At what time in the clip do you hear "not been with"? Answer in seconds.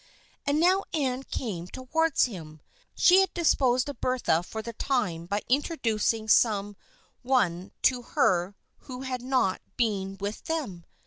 9.21-10.45